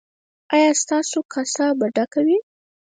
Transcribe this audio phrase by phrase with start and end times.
[0.53, 2.37] ایا ستاسو کاسه به ډکه وي؟